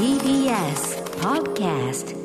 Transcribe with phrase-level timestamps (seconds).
[0.00, 2.16] TBS Podcast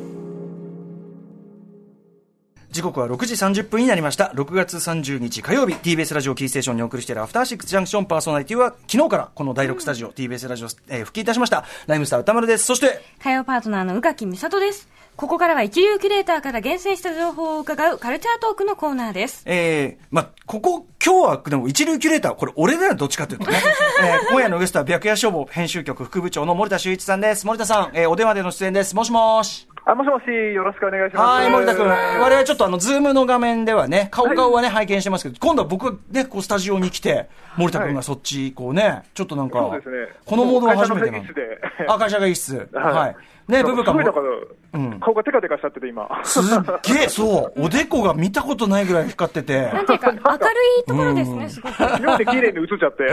[2.76, 4.34] 時刻は6時30分になりました。
[4.36, 11.64] 6月30日火曜日、TBS ラジオキーステーションにお送りしているアフターシックスジャンクションパーソナリティは、昨日からこの第6スタジオ、TBS ラジオ、えー復帰いたしました。
[11.88, 12.66] ライムスター宇多丸です。
[12.66, 14.90] そして、火曜パートナーの宇垣美里です。
[15.16, 19.44] ここからは一流キュレーターから厳選した情報を伺うカルチャートークのコーナーです。
[19.46, 23.58] えー、まあ、ここ、今日は、でも一流キュレーター、これ俺だよ、どっちかというとね。
[24.04, 27.48] えー、今夜のゲストは白夜書房編集局副部長の森田修一さんです。
[27.48, 28.94] 森田さん、えー、お電話での出演です。
[28.94, 29.66] もしもし。
[29.88, 31.42] あ、もしもし、よろしくお願いします。
[31.42, 31.88] はい、森田君。
[31.88, 41.34] 我々ちょっとあの、ズームの画面ではね、顔顔はね、拝見してますけど、今度は僕がね、こう、スタジオに来て、森田君がそっち、こうね、ちょっとなんか、そうですねこのモードは初めてな会社
[41.84, 42.70] のあ、会社会議室。
[42.74, 43.16] はいはい。
[43.48, 44.00] ね、ブブカも
[45.00, 46.10] 顔がテカテカしちゃってて、今。
[46.24, 46.44] すっ
[46.82, 50.22] げえ、そう、おでこが見たことないぐらい光ってて、 なんていうか、明る
[50.80, 52.02] いところですね、すごく。
[52.02, 53.06] 妙で綺麗に映っちゃって。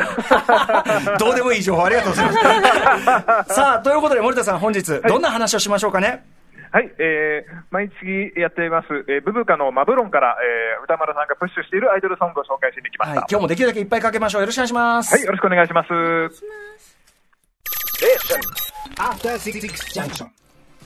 [1.23, 3.53] どうでもいい情報ありがとうございます。
[3.55, 6.25] さあ、ということで森田さん本日、どんな話をしましょうかね？
[6.73, 13.27] はい、えー、毎月やっています、えー、ブブカのマブロンから、えー、歌丸さんがプッシュしているアイドルソングを紹介しに来まはい、した。
[13.29, 14.41] 今日もできるだけいっぱいかけましょう。
[14.41, 15.15] よろしくお願いします。
[15.15, 15.89] はい、よろしくお願いします。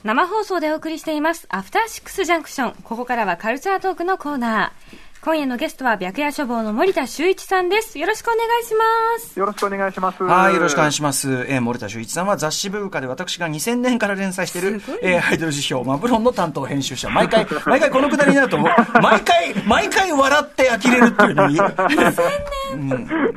[0.03, 2.73] 生放送でお送りしています、アフターシックスジャンクション。
[2.83, 5.06] ここからはカルチャートークのコーナー。
[5.21, 7.97] 今夜のゲストは白夜処方の森田修一さんです。
[7.97, 8.85] よろしくお願いしま
[9.19, 9.39] す。
[9.39, 10.23] よろしくお願いします。
[10.23, 11.45] はい、よろしくお願いしします。
[11.47, 17.09] えー、森田修一さんは雑誌文化で私が2000年から連載している、えー、アイドル辞表、マブロンの担当編集者。
[17.09, 22.89] 毎回、 毎回このくだりになると、もう毎回、毎回笑って呆れるっていうのに、うん、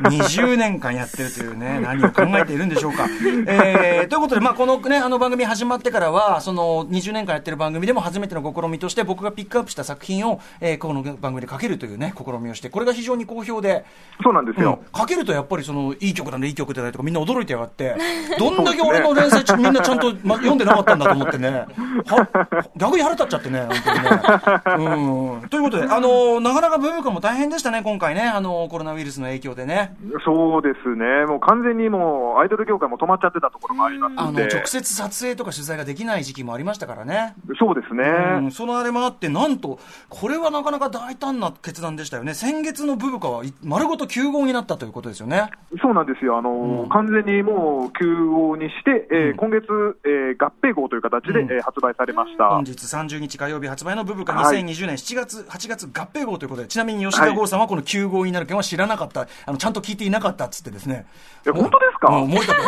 [0.08, 3.06] 20年間やってるというね、何を考えているんでしょうか。
[3.46, 13.84] えー、ということで、まあ、このね、あの番組始まってからは、その20年間やってる番組でも初めての試みとして、僕がピックアップした作品を、えー、この番組でかけるというね、試みをして、これが非常に好評で、
[14.22, 14.78] そうなんですよ。
[14.82, 17.96] うんかけるとやっぱりそのいい曲だね、いい曲だねとかみんな驚いてやがって、
[18.38, 21.66] どんだけ俺の連載みんなちゃんと、ま、読んでなかったんだと思ってね、
[22.06, 22.28] は
[22.76, 25.40] 逆に腹立っちゃってね、本当にね。
[25.42, 29.96] うん、ということで、あのなかなかブーム感も大変でしたね、今回ね、あのコロナウイルスの影響でね。
[30.24, 31.26] そうですね。
[31.26, 34.40] もう完全にもう、アイドル業界も止まっちゃってたところもありますあの。
[34.40, 37.34] 直接撮影とか取材ができない時期もありましたからね。
[37.58, 38.02] そうですね。
[38.42, 42.34] うん、そのあれもあって、なんと、これはなかなか大胆な決断でしたよね。
[42.34, 45.50] 先月のブブカはい丸ごと9号になったということですよね。
[45.82, 46.38] そうなんですよ。
[46.38, 49.66] あの、完全にもう休号にして、えー今月、
[50.04, 52.48] えー合併号という形で、うんえー発売されました。
[52.50, 61.06] 本日30日火曜日発売のブブカはい2020年7月、8月合併号ということで、ちなみに吉田剛さんはこの9号になる件は知らなかった、あのちゃんと聞いていなかったっつってですね。
[61.46, 62.08] え本当ですか？
[62.16, 62.62] うん森田君、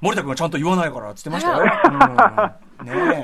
[0.00, 1.64] 森田君はちゃんと言わないからっつってましたよ。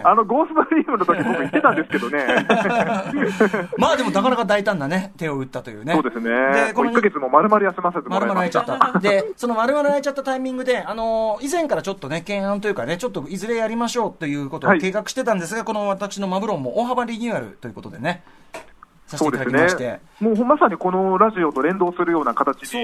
[0.05, 2.27] あの、ゴーストリームの時僕言ってたんですけどね。
[3.79, 5.95] まあでもなかなか大胆なね、手を打ったというね。
[5.95, 6.31] そうですね。
[6.69, 8.55] で、この1ヶ月も丸々休ませても丸々らいまし。
[8.55, 8.99] 空いちゃったた。
[9.01, 18.23] で、その丸々空いちゃったタイミングで、あの以前からちょっとね、懸案というかね、ちょっといずれやりましょうということをはい計画してたんですが、この私のマブロンも大幅リニューアルということでね、
[19.07, 20.01] させていうたそですだきまして、ね。
[20.21, 22.83] もうまさにこのラジオと連動するような形に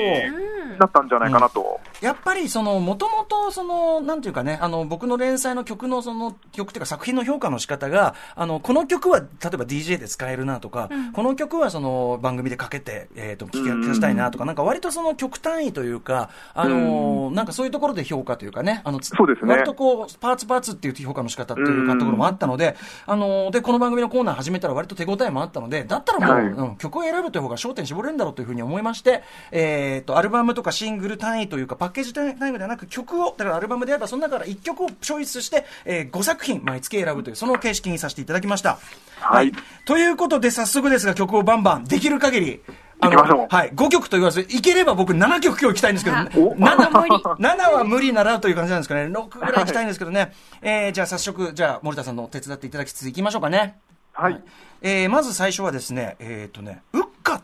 [0.79, 1.80] なったんじゃないかなと。
[2.01, 19.53] やっぱりその、もともとその、なんていうかね、あの、僕の連載の曲のその、曲っていうか作品の評価の仕方が、あの、この曲は、例えば DJ で使えるなとか、この曲はその、番組でかけて、えっ、と、聞かせたいなとか、なんか割とその曲単位というか、あの、なんかそういうところで評価というかね、あの、つそうですね。
[19.53, 26.47] 割とこう、パーツパーツっていう評価の仕方っていうかところもあったので、あの、で、この番組のコーナー始めたら割と手応えもあったので、だったらもう、はい。
[26.47, 38.79] うん曲を選ぶという方が焦点絞れるんだろうというふうに思いまして、えっ、と、アルバムとかシングル単位というか、パッケージ単位ではなく曲を、だからアルバムであればその中から1曲をチョイスして、えー5作品毎月選ぶという、その形式にさせていただきました。
[39.21, 39.53] はい。
[39.85, 42.61] ということで、早速ですが曲をバンバン、できる限り、
[43.01, 43.47] あ行きましょう。
[43.49, 47.11] はい、5曲と言わず、いければ僕7曲今日行きたいんですけど、 お 7, 無理。
[47.41, 53.79] 7は無理ならという感じなんですかね、6ぐらい行きたいんですけどね、えーじゃあ早速、じゃあ森田さんの手伝っていただきつつ行きましょうかね。
[54.13, 54.43] はい。
[54.83, 56.83] えーまず最初はですね、えっ、とね、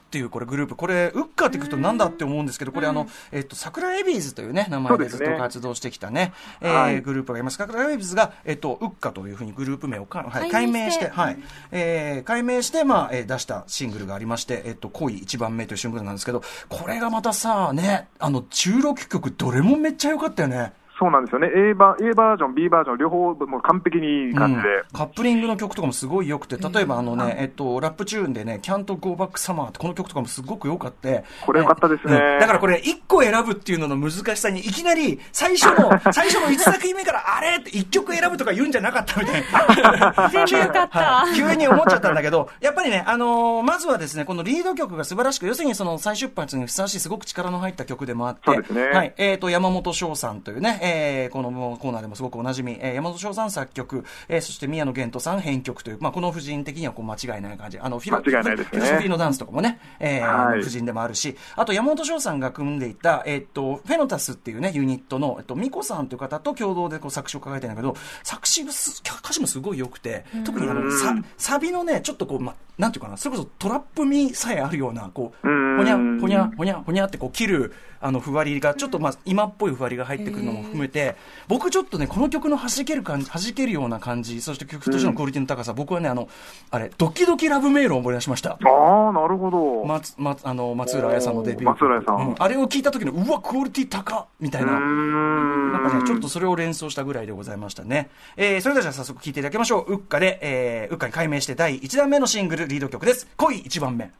[0.06, 7.00] っていうこれグループ、これ、ウッカって聞くとなんだって思うんですけど、これあの、えっ、と、桜エビ〜ずというね、名前でずっと活動してきたね、えーはい。
[7.02, 7.56] グループがいます。
[7.56, 11.38] 桜エビ〜ずが、えっ、と、ウッカというふうにグループ名をか、はい、改改名してはい、
[11.72, 20.72] えー改名して、まあ、えー出したシングルがありまして、えっ、と、恋一番目というシングルなんですけど、これがまたさ、ね、あの、16曲どれもめっちゃ良かったよね。
[20.98, 21.48] そうなんですよね。
[21.54, 24.68] A バ A バージョン、B バージョン、両方もう完璧にいい感じで。
[24.68, 24.84] うん。
[24.92, 31.24] カップリングの曲とかもすごい良くて、例えばあのね、えっと、ラップチューンでね、Can't Go Back Summer ってこの曲とかもすごく良かって。
[31.44, 32.14] これ良かったですね。
[32.14, 32.40] うん。
[32.40, 37.56] だからこれ、一個選ぶっていうのの難しさに、いきなり、最初の、 最初の一作品目から、あれ？
[37.56, 40.28] って一曲選ぶとか言うんじゃなかったみたいな。
[40.30, 40.98] 全部良かった。
[40.98, 41.36] はい。
[41.36, 48.88] 急に思っちゃったんだけど、やっぱりね、あのーまずはですね、このリード曲が素晴らしく、要するにその再出発にふさわしいすごく力の入った曲でもあって、そうですね。
[48.88, 57.78] はい、えっ、と、山本翔さんというね、えー、このコーナーでもすごくおなじみ、えー、山本翔さん作曲、えー、そして宮野源斗さん編曲という、まあ、この夫人的にはこう間違いない感じ。
[57.78, 58.72] あの、フィロ間違いないですね。
[58.72, 60.60] フィロソフィーのダンスとかもね、えーはい。
[60.60, 75.76] 夫人でもあるし、あと山本翔さんが組んでいた、えっと、フェノタスっていうね、ユニットの、えっと、ミコさんという方と共同でこう作詞を抱えてるんだけど、作詞がす、歌詞もすごい良くて、特にあの、さサビのね、ちょっとこう、ま、なんていうかな、それこそトラップ味さえあるような、こう、うん。
[75.78, 81.16] ほにゃ、ほにゃ、ほにゃ、ほにゃってこう切る、あの、ふわりが、ちょっとまあ、今っぽいふわりが入ってくるのも含めて、
[81.48, 86.28] 僕ちょっとね、この曲の弾ける感じ、弾けるような感じ、そして曲としてのクオリティの高さ、僕はね、あの、
[86.70, 88.52] あれ、ドキドキラブメールを思い出しました。
[88.52, 89.84] ああ、なるほど。
[89.84, 94.72] 松松あの松浦彩さんのデビュー松浦彩さんうあれを聞いた時のうわクオリティ高っみたいうな。
[94.72, 98.10] なんかね、ちょっとそれを連想したぐらいでございましたね。
[98.36, 99.94] えー、それではじゃあ早速聴いていただきましょう。
[99.94, 103.28] ウッカで、えー、ウッカに改名して第1弾目のシングルリード曲です。
[103.36, 104.10] 恋1番目。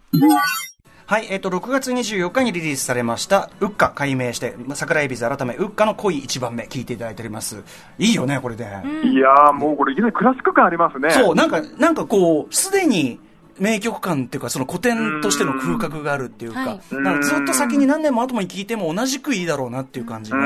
[1.08, 7.62] はい、えっ、と、6月24日にリリースされました、ウッカ改名して、ま桜井ビズ改め、ウッカの恋1番目、聴いていただいております。
[7.96, 8.64] いいよね、これで。
[8.64, 8.66] い
[9.14, 11.10] やー、もうこれ、いきなりクラシック感ありますね。
[11.10, 13.20] そう、なんか、なんかこう、すでに、
[13.58, 20.38] 名曲感っていうか、その古典としての風格があるっていうか、はいなんかずっと先に何年も後もに聴いても同じくいいだろうなっていう感じが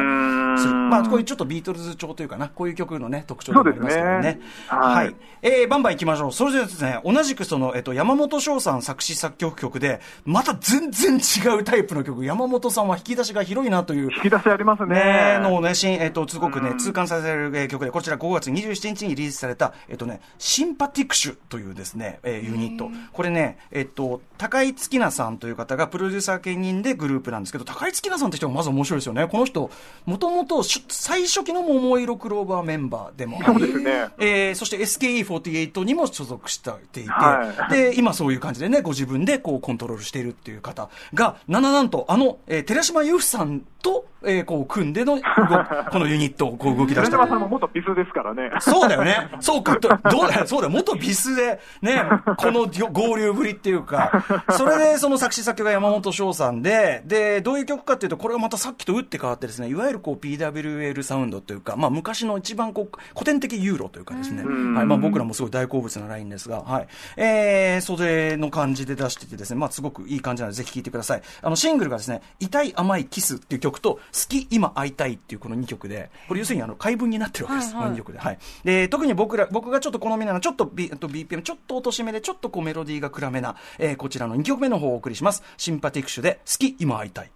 [0.58, 0.74] する。
[0.74, 4.20] まあ、こういうちょっとビートルズ調というかな、こういう曲のね、特徴でもありますけどね。
[4.20, 5.14] ねははいい。
[5.42, 6.32] えー、バンバン行きましょう。
[6.32, 14.94] それではですね、同じくその、えっと、山本翔さん作詞作曲曲で、また全然違うタイプの曲、山本さんは引き出しが広いなという引き出しありますね。
[14.94, 22.90] ねのね、新、えっ、と、すごくね、痛感させるえー曲で、こちら5月27日にリリースされた、えっ、とね、シンパティクシュというですね、えーユニット。
[23.12, 29.26] これね、えっ、と、高井月菜さんという方がプロデューサー兼任でグループなんですけど、高井月菜さんって人がまず面白いですよね。
[29.28, 29.70] この人、
[30.06, 45.22] もともとし最初期の桃色クローバーメンバーでもありそうですねえーそして SKE48 にも所属していて、はいで、今そういう感じでね、ご自分でこうコントロールしているっていう方が、なななんと、あの、えー寺島由布さんと、えーこう組んでの動、
[45.90, 48.50] このユニットをこう動き出した寺島さんも元ビスですからね。
[48.60, 49.28] そうだよね。
[49.40, 52.02] そうか、どどうだよ、そうだよ、元ビスで、ね、
[52.36, 54.24] この合流ぶりっていうか、
[54.56, 66.88] それでその作詞作曲が山本翔さんで、で、どういう曲かっていうと、これはまたさっきと打って変わってですね、いわゆるこう PWL サウンドというか、まあ昔の一番こう古典的ユーロというかですね、はい、まあ僕らもすごい大好物なラインですが、はい。
[67.16, 71.22] えー、それの感じで出しててですね、まあすごくいい感じなので、ぜひ聴いてください。
[71.42, 77.66] あの、シングルがですね、痛い甘いキスっていう曲と、好き今会いたいっていうこの2曲で、これ要するにあの、解文になってるわけです。
[77.66, 78.18] はいはいこの2曲で。
[78.18, 78.38] はい。
[78.64, 85.42] で、特に僕ら、僕がちょっと好みなのは、ちょっと、B、と BPM、ちょっと落とし目で、ちょっとこうメロロディーが暗めな、えーこちらの2曲目の方をお送りします。
[85.56, 87.30] シンパティクシュで、好き今会いたい。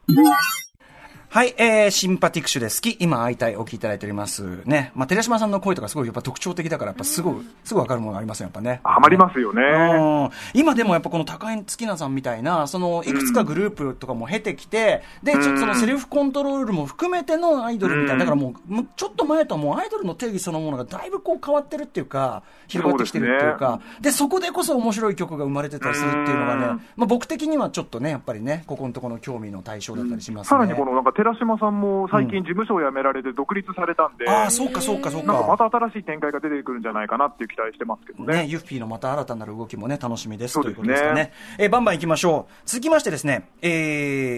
[1.34, 4.60] はい、えー、シンパティクシュで好き、今会いたい、お聞きいただいております。
[4.66, 4.92] ね。
[4.94, 7.34] まあ、寺島さんの声とかすごいやっぱ特徴的だから、やっぱすごい、
[7.64, 8.80] すぐわかるものがありますよ、やっぱね。
[8.84, 9.60] ハマりますよね。
[9.60, 30.48] うん今でもやっぱこの高井月菜さんみたいな、そのいくつかグループとかも経てきて、で、ちょっとそのセルフコントロールも含めてのアイドルみたいな、だからもう、むちょっと前とはもうアイドルの定義そのものがだいぶこう変わってるっていうか、広がってきてるっていうか、でそこでこそ面白い曲が生まれてたりするっていうのがね、まあ僕的にはちょっとね、やっぱりね、ここのところの興味の対象だったりしますね。
[30.50, 35.32] さらにこのなんか寺島さんも最近事務所を辞められて独立されたんで、ああ、そうかそうかそうか。
[35.32, 38.42] なんかまた新しい展開が出てくるんじゃないかなっていう期待してますけどね。
[38.42, 41.32] ね、ユッフィーのまた新たなる動きもね、楽しみですということですかね。
[41.58, 42.52] えーバンバン行きましょう。
[42.66, 43.68] 続きましてですね、え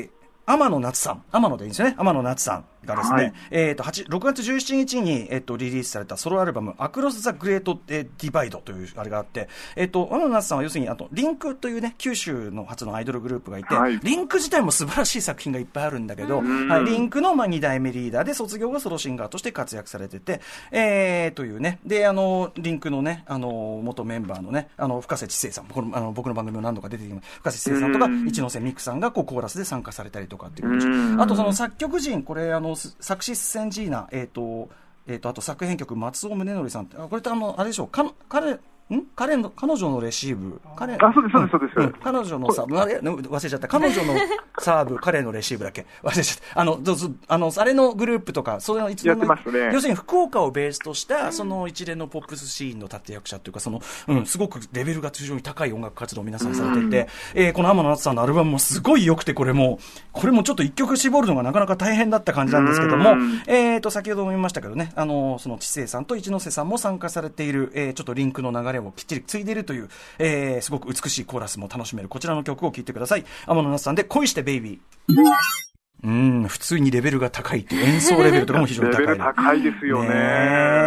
[0.08, 0.10] ー、
[0.46, 1.24] 天野夏さん。
[1.32, 1.96] 天野でいいんですよね。
[1.98, 20.40] 天野夏さんがですね、はいえっ、と、8 6月17日に、えっ、と、リリースされたソロアルバム、アクロス・ザ・グレート・ディバイドというあれがあって、えっ、と、天野夏さんは要するに、あと、リンクというね、九州の初のアイドルグループがいて、はいリンク自体も素晴らしい作品がいっぱいあるんだけど、はい、リンクの、まあ、2代目リーダーで、卒業後ソロシンガーとして活躍されてて、
[20.70, 34.68] えー、というね、で、あの、リンクのね、あの、元メンバーのね、あの、深瀬知世さん、このあの僕の番組も何度か出てきます、深瀬知世さんとか、一ノ瀬美空さんが、こう、コーラスで参加されたりとかっていうあと、その作曲人、これ、あの、す作詞センジーナ、えっ、と、
[35.06, 38.58] えっ、と、あと作編曲、松尾宗則さんって、あこれってあの、あれでしょう、か彼、
[38.94, 39.02] ん？
[39.16, 40.60] 彼の、彼女のレシーブ。
[40.76, 42.00] 彼、あそうですそうですそうです。
[42.02, 43.68] 彼女のサーブ、忘れちゃった。
[43.68, 44.14] 彼女の
[44.58, 45.86] サーブ、 彼のレシーブだっけ。
[46.02, 46.60] 忘れちゃった。
[46.60, 49.70] あの、どうぞ、あの、あれのグループとか、それの一連のやってますね。
[49.72, 59.78] 要するに福岡をベースとした、その一連のポップスシーンの立役者というか、その、うん、すごくレベルが非常に高い音楽活動を皆さんされていて、えーこの天野夏さんのアルバムもすごい良くて、これも、
[60.12, 63.16] これもちょっと一曲絞るのがなかなか大変だった感じなんですけども、
[63.46, 73.24] えーと、先ほども言いましたけどね、あの、その知世さんと一ノ瀬さんも参加されている、えーちょっとリンクの流れをきっちり継いでいるという、えーすごく美しいコーラスも楽しめるこちらの曲を聴いてください。
[73.46, 75.75] 天野夏さんで恋してベイビー。
[76.04, 79.00] うん、普通にレベルが高いっていう演奏レベルとかも非常に高い。
[79.00, 80.08] レベル高いですよね。
[80.10, 80.14] ね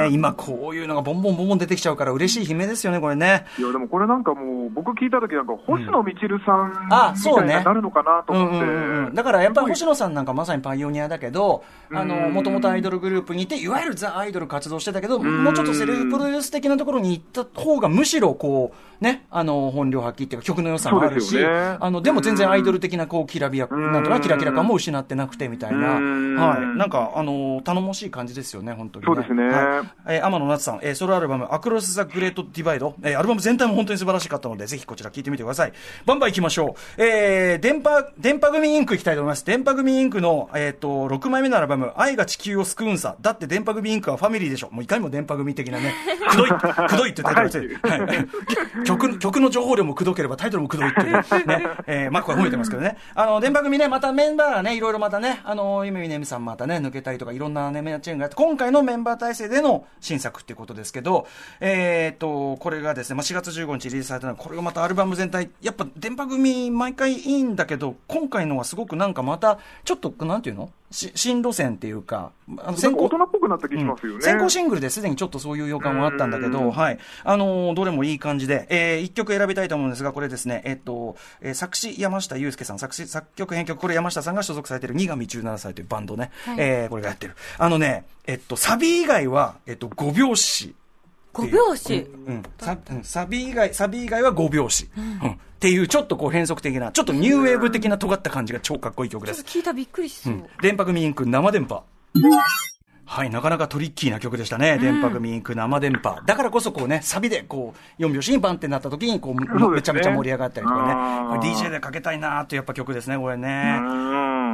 [0.07, 3.45] え今こういうのがボンボンボンボン出てきちゃうから嬉しい悲鳴ですよね、これね。
[3.57, 8.67] いや、でもこれなんかもう、僕聞いたときなんか、星野みちるさんあみそうねたいになるのかなとうん思って。
[8.67, 26.77] うんうんうん、だからやっぱり星野さんなんかまさにパイオニアだけど、あの、もともとアイドルグループにいて、いわゆるザ・アイドル活動してたけど、もうちょっとセルフプロデュース的なところに行った方がむしろこう、ね、あの、本領発揮っていうか曲の良さもあるし、ねあの、でも全然アイドル的なこう、きらびや、なんとかキラキラ感も失ってなくてみたいな、うんはい。
[26.77, 35.73] なんか、あの、頼もしい感じですよね、本当に、そうですねはいえー天野夏さん、えーソロアルバム、アクロス・ザ・グレート・ディバイド、えーアルバム全体も本当に素晴らしかったので、ぜひこちら聞いてみてください。
[36.05, 37.03] バンバン行きましょう。
[37.03, 39.45] えー、電波、電波組インク行きたいと思います。
[39.45, 43.15] 電波組インクの、えっ、と、6枚目のアルバム、愛が地球を救うんさ。
[43.21, 44.69] だって電波組インクはファミリーでしょ。
[44.71, 45.93] もういかにも電波組的なね、
[46.29, 48.27] くどい、くどいってタイトルついてるはい
[48.85, 52.97] 曲、曲の情報量もくどければタイトルもくどいっていう、ね、えー、マックは褒めてますけどね。
[53.15, 61.27] あの、電波組ね、またメンバーがね、いろいろまたね、あの、ゆめみねみさんまたね、抜けたりとか、いろんなね、メンチェーンがあって、今回のメンバー体制での新作っていうことですけど、
[61.59, 74.21] えっ、と、これがですね、まあ、4月15日リリースされたのは、これがまたアルバム全体、やっぱ電波組毎回いいんだけど、今回のはすごくなんかまた、ちょっと、なんていうの新路線っていうか、あのなんか大人っぽくなった気しますよね。
[74.21, 76.99] 先行シングルですでにちょっとそういう予感はあったんだけど、はい。
[77.23, 87.35] あのーどれもいい感じで、えー、一曲選びたいと思うんですが、これですね、えっと、えー作詞山下祐介さん、作詞、作曲編曲、これ山下さんが所属されてる二神17歳というバンドね、えーこれがやってる。
[87.57, 90.73] あのね、えっと、サビ以外は、えっと、5拍子。
[91.33, 91.93] 5拍子。
[92.27, 94.89] うん、サうんサビ以外、サビ以外は5拍子。
[94.97, 95.29] うん。
[95.31, 99.57] っていう、ちょっとこう変則的な、ちょっとニューウェーブ的な尖った感じが超かっこいい曲ですちょっと。
[99.57, 100.43] 聞いたらびっくりしそう。
[100.61, 101.83] 電波組インク生電波。
[103.05, 104.77] はい、なかなかトリッキーな曲でしたね。
[104.77, 106.21] 電波組インク生電波。
[106.27, 111.49] だからこそこうね、サビでこう、4拍子にバンってなった時に、こう、すねめちゃめちゃ盛り上がったりとかね。
[111.49, 113.79] DJ でかけたいなーってやっぱ曲ですね、これね。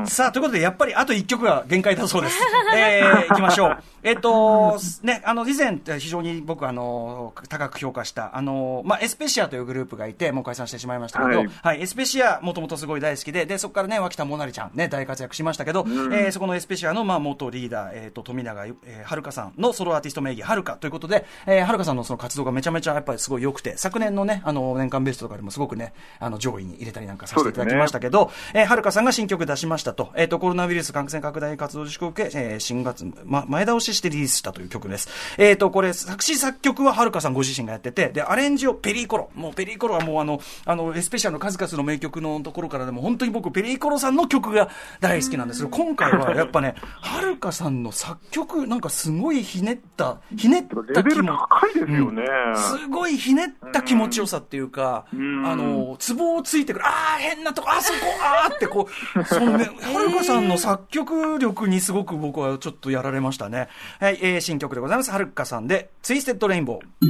[0.05, 0.09] うん。
[0.09, 2.37] さあ、ということで、やっぱりあと1曲が限界だそうです。
[2.75, 3.77] えー、行きましょう。
[4.05, 35.09] えっ、と、ね、あの、以前、非常に僕、あの、高く評価した、あの、まあ、エスペシアというグループがいて、もう解散してしまいましたけど、ははいい、エスペシア、もともとすごい大好きで、で、そこからね、脇田もなりちゃん、ね、大活躍しましたけど、えーそこのエスペシアの、まあ、元リーダー、えっ、と、富永、えー、はるかさんのソロアーティスト名義、はるかということで、えーはるかさんのその活動がめちゃめちゃやっぱりすごい良くて、昨年のね、あの、年間ベストとかでもすごくね、あの、上位に入れたりなんかさせていただきましたけど、えーはるかさんが新曲出しましたと、えっ、と、コロナウイルス感染拡大活動自粛を受け、えー新月、ま、前倒ししてリリースしたという曲です。
[35.37, 39.29] えっ、と、これ、作詞作曲ははるかさんご自身がやってて、で、アレンジをペリーコロ。
[39.33, 51.37] もうペリーコロはもうあの、あの、エスペシャルの数々の名曲のところからでも、本当に僕、ペリーコロさんの曲が大好きなんですけど、今回はやっぱね、はるかさんの作曲、なんかすごいひねった、ひねった気も。
[51.37, 52.23] 高いですよね。
[52.55, 63.67] すごいひねった気持ちよさっていうか、んあの、ツボをついてくる、ああ、変なとこ、あそこ、あーってこう、そのね、はるかさんの作曲力にすごく僕はちょっとやられましたね。
[63.99, 65.11] はい、えー、新曲でございます。
[65.11, 67.05] HALLCA さんで、 Twisted Rainbow。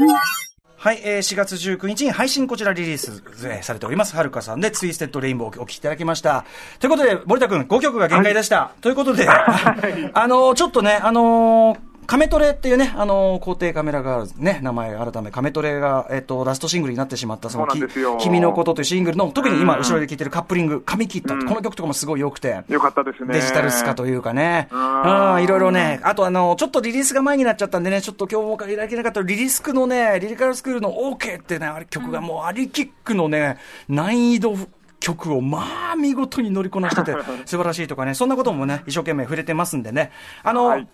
[0.77, 4.15] はい、えー、4月19日に配信こちらリリース、えーされております。
[4.15, 6.46] HALLCA さんで、 Twisted Rainbow をお聴きいただきました。
[6.79, 8.72] ということで、森田君、5曲が限界でした。
[8.82, 17.79] ということで、あのーちょっとね、あのーカメトレっていうね、あのー、校庭カメラがね、名前改め、カメトレが、えっ、と、ラストシングルになってしまった、その、き
[18.19, 23.33] 君のことというシングルの、特に今、うん後ろで聴いてるカップリング、髪切った、この曲とかもすごい良くて、よかったですね。
[23.33, 24.67] デジタルスカというかね。
[24.71, 26.00] ううんん、いろいろね。
[26.03, 33.57] あとあの、ちょっとリリースが前になっちゃったんでね、ちょっと今日もかけられなかったリリスクのね、リリカルスクールの OK ってね、あれ曲がもうアリキックのね、
[33.88, 34.55] 難易度
[35.00, 37.12] 曲をまあ見事に乗りこなしてて
[37.45, 40.12] 素晴らしいとかね、そんなこともね、一生懸命触れてますんでね。
[40.43, 40.88] あの、はい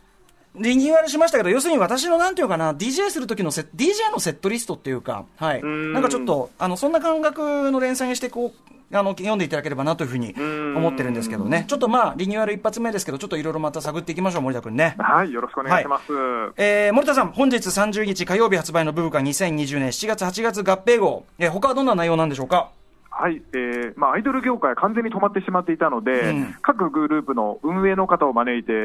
[0.55, 5.61] リニューアルしましたけど、要するに私のなんていうかな、DJ する時のセ DJ のセットリストっていうか、はい。
[5.63, 11.63] んなんかちょっと、あの、そんな感覚の連載にして、こう、あの、読んでいただければなというふうに思ってるんですけどね。
[11.69, 14.95] ちょっとまあ、リニューアル一発目ですけど、ちょっといろいろまた探っていきましょう、森田君ね。
[14.99, 16.11] はい、よろしくお願いします。
[16.57, 21.25] えー、森田さん、本日30日火曜日発売のブブカ2020年7月8月合併号。
[21.39, 22.71] えー、他はどんな内容なんでしょうか？
[23.21, 28.75] はい、えーまあ、アイドル業界完全に止まってしまっていたので、うん各グループの運営の方を招いて、え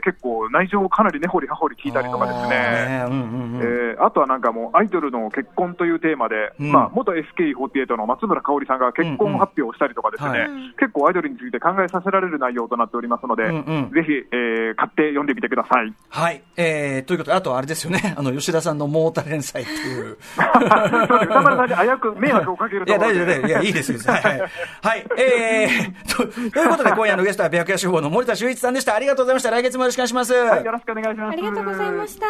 [0.00, 2.56] ー結構内情をかなり根掘り葉掘り聞いたりとかですね。
[3.04, 3.60] あーうんうんうん。
[3.60, 15.92] えーあとはなんかもうアイドルの結婚というテーマで、うんまあ、元 SK48 の松村香織さんが結婚発表をしたりとかですね、うんうんはい結構アイドルについて考えさせられる内容となっておりますので、うんうんぜひ、えー買って読んでみてください。
[16.08, 16.42] はい。
[16.56, 18.14] えー、ということで、あとあれですよね。
[18.18, 20.16] あの、吉田さんのモータ連載っていう。
[20.34, 23.48] そうです歌丸さんに危うく迷惑をかけるいや、ところで大丈夫、大丈夫。
[23.48, 24.08] いや、いいです、です。
[24.08, 24.40] はい、はい。
[24.82, 25.06] はい。
[25.18, 28.94] えー、と、ということで、今夜のゲストは、白夜司法の森田修一さんでした。
[28.94, 29.50] ありがとうございました。
[29.50, 30.32] 来月もよろしくお願いします。
[30.34, 31.32] はい、よろしくお願いします。
[31.32, 32.26] ありがとうございました。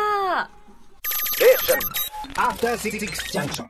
[2.36, 2.98] After Six
[3.32, 3.66] Junction.